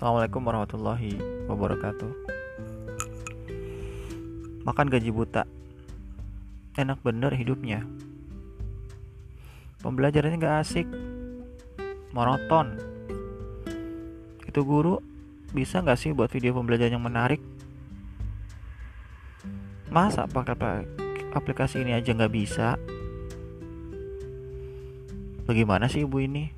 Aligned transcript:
Assalamualaikum 0.00 0.48
warahmatullahi 0.48 1.12
wabarakatuh. 1.44 2.12
Makan 4.64 4.88
gaji 4.88 5.12
buta, 5.12 5.44
enak 6.72 7.04
bener 7.04 7.36
hidupnya. 7.36 7.84
Pembelajarannya 9.84 10.40
gak 10.40 10.56
asik, 10.64 10.88
monoton. 12.16 12.80
Itu 14.48 14.64
guru 14.64 15.04
bisa 15.52 15.84
gak 15.84 16.00
sih 16.00 16.16
buat 16.16 16.32
video 16.32 16.56
pembelajaran 16.56 16.96
yang 16.96 17.04
menarik? 17.04 17.44
Masa 19.92 20.24
pakai 20.24 20.88
aplikasi 21.36 21.84
ini 21.84 21.92
aja 21.92 22.16
gak 22.16 22.32
bisa? 22.32 22.80
Bagaimana 25.44 25.92
sih 25.92 26.08
ibu 26.08 26.24
ini? 26.24 26.48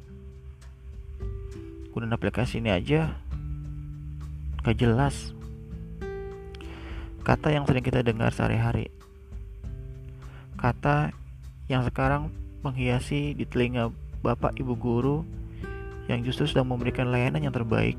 Gunakan 1.91 2.15
aplikasi 2.15 2.63
ini 2.63 2.71
aja 2.71 3.22
gak 4.63 4.79
jelas 4.79 5.35
kata 7.23 7.55
yang 7.55 7.67
sering 7.67 7.85
kita 7.85 8.03
dengar 8.03 8.35
sehari-hari 8.35 8.91
kata 10.59 11.11
yang 11.67 11.83
sekarang 11.87 12.31
menghiasi 12.63 13.35
di 13.35 13.43
telinga 13.47 13.91
bapak 14.23 14.55
ibu 14.59 14.79
guru 14.79 15.27
yang 16.07 16.23
justru 16.23 16.47
sedang 16.47 16.71
memberikan 16.71 17.11
layanan 17.11 17.51
yang 17.51 17.55
terbaik 17.55 17.99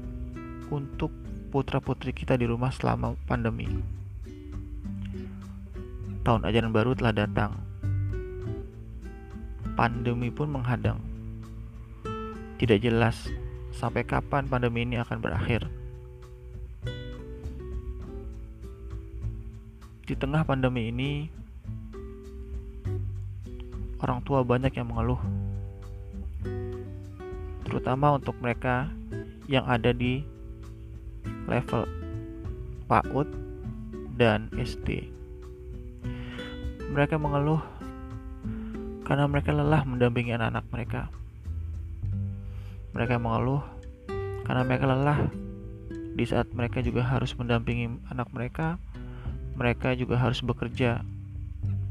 untuk 0.71 1.11
putra-putri 1.53 2.15
kita 2.15 2.33
di 2.33 2.49
rumah 2.49 2.73
selama 2.73 3.13
pandemi. 3.29 3.69
Tahun 6.23 6.41
ajaran 6.47 6.71
baru 6.71 6.95
telah 6.97 7.13
datang. 7.13 7.51
Pandemi 9.77 10.31
pun 10.31 10.49
menghadang. 10.49 10.97
Tidak 12.57 12.79
jelas 12.79 13.27
sampai 13.75 14.07
kapan 14.07 14.47
pandemi 14.47 14.87
ini 14.87 14.97
akan 14.97 15.19
berakhir. 15.19 15.67
Di 20.03 20.19
tengah 20.19 20.43
pandemi 20.43 20.91
ini, 20.91 21.31
orang 24.03 24.19
tua 24.27 24.43
banyak 24.43 24.75
yang 24.75 24.91
mengeluh, 24.91 25.19
terutama 27.63 28.19
untuk 28.19 28.35
mereka 28.43 28.91
yang 29.47 29.63
ada 29.63 29.95
di 29.95 30.19
level 31.47 31.87
PAUD 32.91 33.31
dan 34.19 34.51
SD. 34.59 35.07
Mereka 36.91 37.15
mengeluh 37.15 37.63
karena 39.07 39.23
mereka 39.23 39.55
lelah 39.55 39.87
mendampingi 39.87 40.35
anak-anak 40.35 40.65
mereka. 40.67 41.01
Mereka 42.91 43.23
mengeluh 43.23 43.63
karena 44.43 44.61
mereka 44.67 44.85
lelah 44.91 45.19
di 46.13 46.27
saat 46.27 46.51
mereka 46.53 46.83
juga 46.83 47.01
harus 47.07 47.33
mendampingi 47.33 47.89
anak 48.11 48.29
mereka 48.35 48.77
mereka 49.53 49.93
juga 49.93 50.17
harus 50.17 50.41
bekerja 50.41 51.05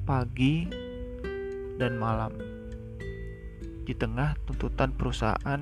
pagi 0.02 0.66
dan 1.78 1.98
malam 1.98 2.34
di 3.82 3.94
tengah 3.94 4.38
tuntutan 4.46 4.94
perusahaan 4.94 5.60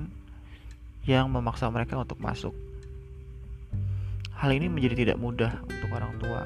yang 1.05 1.25
memaksa 1.33 1.69
mereka 1.73 1.97
untuk 1.97 2.21
masuk. 2.21 2.53
Hal 4.37 4.53
ini 4.53 4.69
menjadi 4.69 5.05
tidak 5.05 5.17
mudah 5.21 5.53
untuk 5.65 5.89
orang 5.93 6.13
tua. 6.21 6.41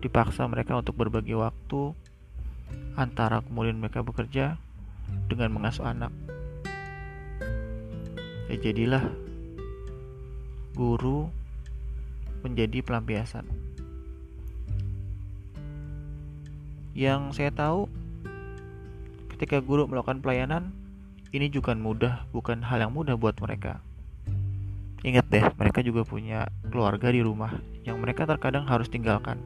Dipaksa 0.00 0.44
mereka 0.48 0.76
untuk 0.76 0.96
berbagi 0.96 1.36
waktu 1.36 1.92
antara 2.96 3.44
kemudian 3.44 3.80
mereka 3.80 4.00
bekerja 4.04 4.56
dengan 5.28 5.52
mengasuh 5.52 5.84
anak. 5.84 6.12
Ya 8.48 8.56
jadilah 8.60 9.04
guru 10.76 11.28
menjadi 12.44 12.84
pelampiasan. 12.84 13.65
Yang 16.96 17.36
saya 17.36 17.52
tahu, 17.52 17.92
ketika 19.36 19.60
guru 19.60 19.84
melakukan 19.84 20.24
pelayanan, 20.24 20.72
ini 21.28 21.52
juga 21.52 21.76
mudah, 21.76 22.24
bukan 22.32 22.64
hal 22.64 22.88
yang 22.88 22.96
mudah 22.96 23.20
buat 23.20 23.36
mereka. 23.36 23.84
Ingat 25.04 25.28
deh, 25.28 25.44
mereka 25.60 25.84
juga 25.84 26.08
punya 26.08 26.48
keluarga 26.72 27.12
di 27.12 27.20
rumah 27.20 27.52
yang 27.84 28.00
mereka 28.00 28.24
terkadang 28.24 28.64
harus 28.64 28.88
tinggalkan. 28.88 29.36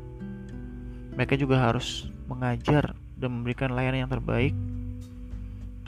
Mereka 1.18 1.34
juga 1.34 1.58
harus 1.58 2.06
mengajar 2.30 2.94
dan 3.18 3.42
memberikan 3.42 3.74
layanan 3.74 4.06
yang 4.06 4.12
terbaik, 4.14 4.54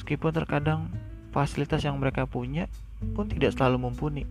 meskipun 0.02 0.34
terkadang 0.34 0.90
fasilitas 1.30 1.86
yang 1.86 1.94
mereka 1.94 2.26
punya 2.26 2.66
pun 3.14 3.30
tidak 3.30 3.54
selalu 3.54 3.86
mumpuni. 3.86 4.26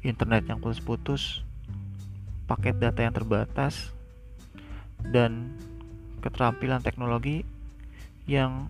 Internet 0.00 0.48
yang 0.48 0.56
putus-putus, 0.56 1.44
paket 2.48 2.80
data 2.80 3.04
yang 3.04 3.12
terbatas, 3.12 3.92
dan 5.12 5.52
keterampilan 6.18 6.82
teknologi 6.82 7.42
yang 8.28 8.68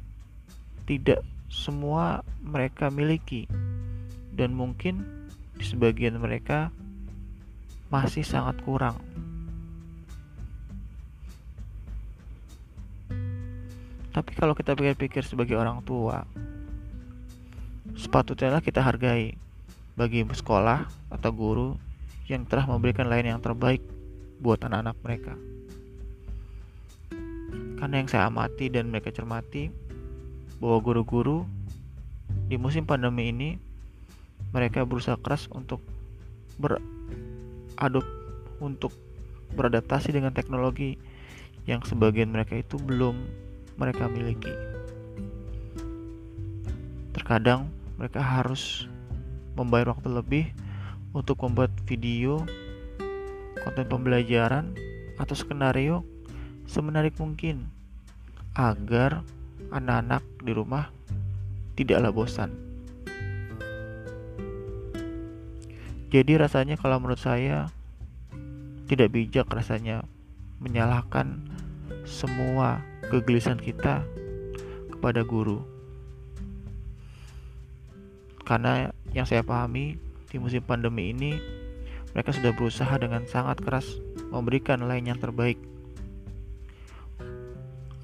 tidak 0.88 1.24
semua 1.48 2.22
mereka 2.44 2.92
miliki 2.92 3.48
dan 4.36 4.52
mungkin 4.54 5.04
di 5.58 5.64
sebagian 5.66 6.20
mereka 6.20 6.70
masih 7.88 8.22
sangat 8.22 8.60
kurang. 8.62 9.00
Tapi 14.12 14.30
kalau 14.34 14.52
kita 14.52 14.74
pikir-pikir 14.74 15.22
sebagai 15.24 15.56
orang 15.56 15.80
tua, 15.84 16.26
sepatutnya 17.96 18.60
kita 18.60 18.82
hargai 18.82 19.34
bagi 19.98 20.22
sekolah 20.22 20.86
atau 21.10 21.30
guru 21.34 21.68
yang 22.30 22.44
telah 22.46 22.68
memberikan 22.68 23.08
lain 23.08 23.34
yang 23.34 23.40
terbaik 23.42 23.82
buat 24.38 24.62
anak-anak 24.62 24.96
mereka. 25.02 25.34
Karena 27.78 28.02
yang 28.02 28.10
saya 28.10 28.26
amati 28.26 28.66
dan 28.66 28.90
mereka 28.90 29.14
cermati 29.14 29.70
bahwa 30.58 30.82
guru-guru 30.82 31.46
di 32.50 32.58
musim 32.58 32.82
pandemi 32.82 33.30
ini 33.30 33.50
mereka 34.50 34.82
berusaha 34.82 35.14
keras 35.20 35.46
untuk 35.54 35.78
beradop 36.58 38.02
untuk 38.58 38.90
beradaptasi 39.54 40.10
dengan 40.10 40.34
teknologi 40.34 40.98
yang 41.70 41.84
sebagian 41.86 42.34
mereka 42.34 42.58
itu 42.58 42.74
belum 42.82 43.14
mereka 43.78 44.10
miliki. 44.10 44.50
Terkadang 47.14 47.70
mereka 47.94 48.18
harus 48.18 48.90
membayar 49.54 49.94
waktu 49.94 50.08
lebih 50.10 50.44
untuk 51.14 51.38
membuat 51.46 51.70
video, 51.86 52.42
konten 53.62 53.86
pembelajaran, 53.86 54.74
atau 55.18 55.34
skenario 55.34 56.02
semenarik 56.68 57.16
mungkin 57.16 57.64
agar 58.52 59.24
anak-anak 59.72 60.20
di 60.44 60.52
rumah 60.52 60.92
tidaklah 61.74 62.12
bosan. 62.12 62.52
Jadi 66.08 66.40
rasanya 66.40 66.76
kalau 66.76 67.00
menurut 67.00 67.20
saya 67.20 67.68
tidak 68.88 69.12
bijak 69.12 69.48
rasanya 69.48 70.04
menyalahkan 70.60 71.44
semua 72.08 72.80
kegelisahan 73.12 73.60
kita 73.60 74.04
kepada 74.92 75.24
guru. 75.24 75.64
Karena 78.48 78.88
yang 79.12 79.28
saya 79.28 79.44
pahami 79.44 80.00
di 80.28 80.36
musim 80.40 80.64
pandemi 80.64 81.12
ini 81.12 81.36
mereka 82.16 82.32
sudah 82.32 82.56
berusaha 82.56 82.96
dengan 82.96 83.28
sangat 83.28 83.60
keras 83.60 84.00
memberikan 84.32 84.80
lain 84.88 85.12
yang 85.12 85.20
terbaik 85.20 85.60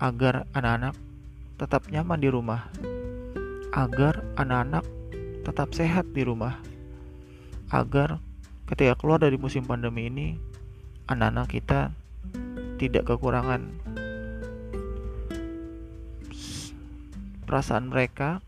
agar 0.03 0.47
anak-anak 0.55 0.95
tetap 1.55 1.87
nyaman 1.91 2.19
di 2.19 2.29
rumah, 2.31 2.67
agar 3.71 4.27
anak-anak 4.35 4.83
tetap 5.47 5.71
sehat 5.75 6.11
di 6.11 6.27
rumah, 6.27 6.59
agar 7.71 8.19
ketika 8.67 8.99
keluar 8.99 9.23
dari 9.23 9.39
musim 9.39 9.63
pandemi 9.63 10.11
ini, 10.11 10.35
anak-anak 11.07 11.47
kita 11.53 11.81
tidak 12.81 13.07
kekurangan 13.07 13.71
perasaan 17.47 17.87
mereka 17.93 18.43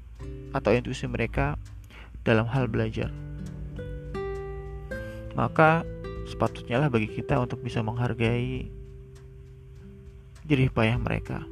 atau 0.50 0.72
intuisi 0.72 1.06
mereka 1.06 1.60
dalam 2.26 2.48
hal 2.50 2.66
belajar. 2.66 3.12
Maka 5.36 5.84
sepatutnya 6.26 6.80
lah 6.80 6.88
bagi 6.88 7.06
kita 7.06 7.38
untuk 7.38 7.60
bisa 7.62 7.84
menghargai 7.84 8.75
jerih 10.46 10.70
payah 10.70 10.96
mereka. 10.96 11.42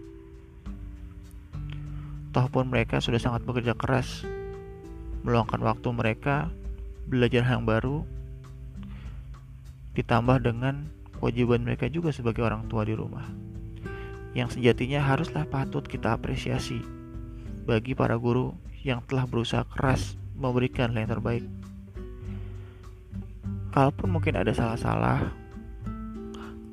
Toh 2.35 2.47
pun 2.51 2.67
mereka 2.67 2.99
sudah 2.99 3.19
sangat 3.19 3.47
bekerja 3.47 3.75
keras, 3.79 4.27
meluangkan 5.23 5.63
waktu 5.63 5.89
mereka 5.95 6.51
belajar 7.07 7.47
hal 7.47 7.63
yang 7.63 7.67
baru, 7.67 7.97
ditambah 9.95 10.43
dengan 10.43 10.91
kewajiban 11.19 11.63
mereka 11.63 11.87
juga 11.87 12.11
sebagai 12.11 12.43
orang 12.43 12.67
tua 12.67 12.83
di 12.83 12.95
rumah. 12.97 13.27
Yang 14.35 14.59
sejatinya 14.59 14.99
haruslah 14.99 15.47
patut 15.47 15.87
kita 15.87 16.19
apresiasi 16.19 16.83
bagi 17.69 17.95
para 17.95 18.19
guru 18.19 18.51
yang 18.83 18.99
telah 19.07 19.31
berusaha 19.31 19.63
keras 19.63 20.19
memberikan 20.35 20.91
yang 20.91 21.07
terbaik 21.07 21.47
kalaupun 23.75 24.07
mungkin 24.07 24.39
ada 24.39 24.55
salah-salah 24.55 25.35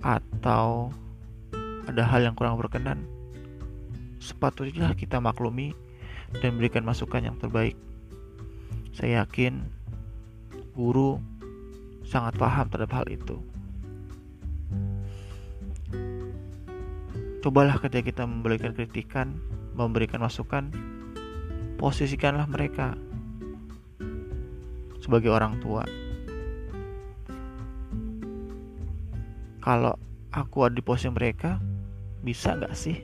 atau 0.05 0.93
ada 1.87 2.03
hal 2.05 2.25
yang 2.25 2.35
kurang 2.37 2.59
berkenan. 2.59 3.05
Sepatutnya 4.21 4.93
kita 4.93 5.17
maklumi 5.17 5.73
dan 6.39 6.55
berikan 6.57 6.85
masukan 6.85 7.25
yang 7.25 7.37
terbaik. 7.41 7.73
Saya 8.93 9.25
yakin 9.25 9.65
guru 10.77 11.17
sangat 12.05 12.37
paham 12.37 12.67
terhadap 12.69 12.91
hal 13.01 13.07
itu. 13.09 13.37
Cobalah 17.41 17.81
ketika 17.81 18.05
kita 18.05 18.23
memberikan 18.29 18.77
kritikan 18.77 19.41
memberikan 19.73 20.21
masukan 20.21 20.69
posisikanlah 21.81 22.45
mereka 22.45 22.93
sebagai 25.01 25.33
orang 25.33 25.57
tua. 25.57 25.81
Kalau 29.61 29.97
aku 30.29 30.57
ada 30.69 30.77
di 30.77 30.85
posisi 30.85 31.09
mereka 31.09 31.57
bisa 32.21 32.57
nggak 32.57 32.73
sih 32.77 33.01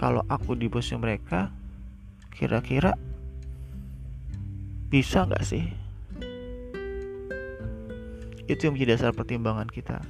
kalau 0.00 0.24
aku 0.26 0.58
di 0.58 0.66
posisi 0.66 0.98
mereka 0.98 1.52
kira-kira 2.32 2.96
bisa 4.88 5.24
nggak 5.28 5.44
sih 5.44 5.64
itu 8.50 8.60
yang 8.68 8.74
menjadi 8.74 8.98
dasar 8.98 9.10
pertimbangan 9.14 9.68
kita 9.70 10.02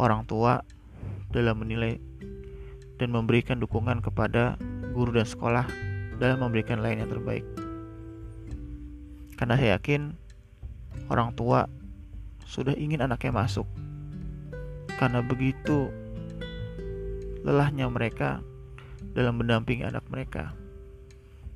orang 0.00 0.24
tua 0.24 0.64
dalam 1.30 1.62
menilai 1.62 2.00
dan 3.00 3.12
memberikan 3.12 3.56
dukungan 3.56 4.04
kepada 4.04 4.60
guru 4.92 5.14
dan 5.14 5.24
sekolah 5.24 5.64
dalam 6.20 6.44
memberikan 6.44 6.84
lain 6.84 7.00
yang 7.00 7.08
terbaik. 7.08 7.46
Karena 9.40 9.56
saya 9.56 9.80
yakin 9.80 10.12
orang 11.08 11.32
tua 11.32 11.64
sudah 12.44 12.76
ingin 12.76 13.00
anaknya 13.00 13.32
masuk. 13.32 13.64
Karena 15.00 15.24
begitu 15.24 15.88
lelahnya 17.40 17.88
mereka 17.88 18.44
dalam 19.16 19.40
mendampingi 19.40 19.88
anak 19.88 20.04
mereka. 20.12 20.52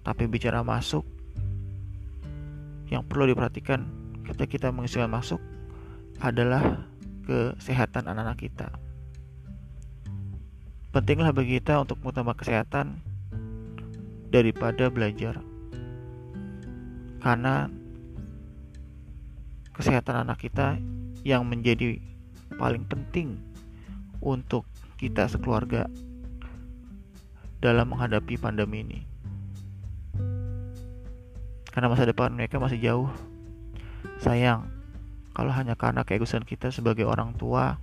Tapi 0.01 0.25
bicara 0.25 0.65
masuk, 0.65 1.05
yang 2.89 3.05
perlu 3.05 3.29
diperhatikan 3.29 3.85
ketika 4.25 4.49
kita 4.49 4.69
mengizinkan 4.73 5.13
masuk 5.13 5.41
adalah 6.25 6.89
kesehatan 7.29 8.09
anak-anak 8.09 8.41
kita. 8.41 8.69
Pentinglah 10.93 11.37
bagi 11.37 11.61
kita 11.61 11.85
untuk 11.85 12.01
mengutamakan 12.01 12.41
kesehatan 12.41 12.87
daripada 14.33 14.89
belajar. 14.89 15.43
Karena 17.21 17.69
kesehatan 19.75 20.23
anak 20.23 20.39
kita 20.39 20.79
yang 21.27 21.49
menjadi 21.49 22.14
paling 22.57 22.87
penting 22.87 23.39
untuk 24.23 24.65
kita 24.97 25.29
sekeluarga 25.29 25.91
dalam 27.61 27.93
menghadapi 27.93 28.37
pandemi 28.37 28.85
ini. 28.85 29.01
Karena 31.73 31.91
masa 31.91 32.07
depan 32.07 32.31
mereka 32.31 32.63
masih 32.63 32.79
jauh. 32.79 33.11
Sayang, 34.23 34.71
kalau 35.35 35.51
hanya 35.51 35.75
karena 35.75 36.07
keegoisan 36.07 36.47
kita 36.47 36.71
sebagai 36.71 37.03
orang 37.03 37.35
tua 37.35 37.83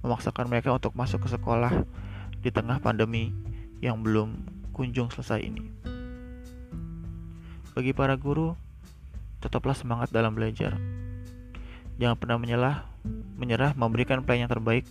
memaksakan 0.00 0.48
mereka 0.48 0.72
untuk 0.72 0.96
masuk 0.96 1.24
ke 1.24 1.28
sekolah 1.32 1.84
di 2.40 2.48
tengah 2.48 2.80
pandemi 2.80 3.32
yang 3.84 4.00
belum 4.00 4.36
kunjung 4.72 5.12
selesai 5.12 5.44
ini. 5.44 5.68
Bagi 7.74 7.90
para 7.90 8.14
guru, 8.14 8.54
tetaplah 9.42 9.74
semangat 9.76 10.08
dalam 10.14 10.32
belajar. 10.32 10.78
Jangan 12.00 12.16
pernah 12.16 12.38
menyerah, 12.38 12.93
menyerah 13.36 13.76
memberikan 13.76 14.24
pelayanan 14.24 14.52
terbaik 14.52 14.84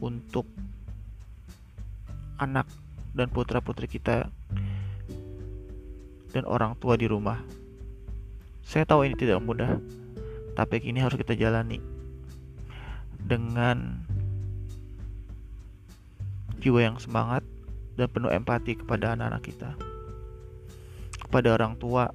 untuk 0.00 0.48
anak 2.38 2.66
dan 3.12 3.28
putra-putri 3.28 3.90
kita 3.90 4.30
dan 6.30 6.44
orang 6.46 6.76
tua 6.78 6.94
di 6.94 7.08
rumah. 7.10 7.40
Saya 8.62 8.84
tahu 8.84 9.08
ini 9.08 9.16
tidak 9.16 9.40
mudah, 9.40 9.80
tapi 10.52 10.78
ini 10.84 11.00
harus 11.00 11.16
kita 11.16 11.32
jalani 11.32 11.80
dengan 13.18 14.04
jiwa 16.60 16.80
yang 16.84 16.96
semangat 17.00 17.42
dan 17.98 18.06
penuh 18.12 18.30
empati 18.30 18.78
kepada 18.78 19.16
anak-anak 19.16 19.42
kita. 19.42 19.70
Kepada 21.18 21.58
orang 21.58 21.74
tua, 21.80 22.12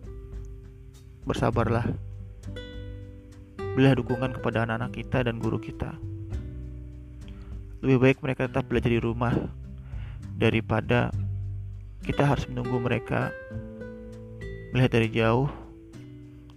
bersabarlah. 1.27 2.12
Berilah 3.74 3.98
dukungan 3.98 4.38
kepada 4.38 4.70
anak-anak 4.70 4.94
kita 4.94 5.25
dan 5.25 5.42
guru 5.42 5.58
kita. 5.58 5.98
Lebih 7.81 7.98
baik 7.98 8.18
mereka 8.22 8.46
tetap 8.46 8.70
belajar 8.70 8.94
di 8.94 9.02
rumah 9.02 9.34
daripada 10.38 11.10
kita 12.06 12.22
harus 12.22 12.46
menunggu 12.46 12.78
mereka 12.78 13.34
melihat 14.72 14.94
dari 14.94 15.10
jauh 15.10 15.50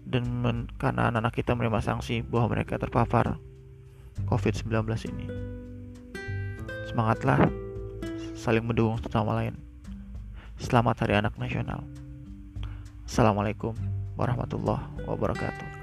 dan 0.06 0.28
men, 0.28 0.68
karena 0.78 1.10
anak-anak 1.10 1.34
kita 1.34 1.56
menerima 1.56 1.80
sanksi 1.82 2.22
bahwa 2.22 2.54
mereka 2.54 2.78
terpapar 2.78 3.40
COVID-19 4.28 4.72
ini. 5.10 5.26
Semangatlah 6.92 7.48
saling 8.36 8.62
mendukung 8.62 9.00
satu 9.02 9.24
sama 9.24 9.40
lain. 9.40 9.56
Selamat 10.56 11.00
Hari 11.00 11.20
Anak 11.20 11.34
Nasional. 11.40 11.84
Assalamualaikum 13.04 13.76
warahmatullahi 14.16 14.84
wabarakatuh. 15.04 15.75